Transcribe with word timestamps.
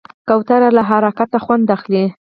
کوتره 0.27 0.69
له 0.77 0.81
حرکته 0.89 1.37
خوند 1.43 1.67
اخلي. 1.75 2.05